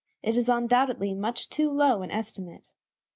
[0.23, 2.71] It is undoubtedly much too low an estimate.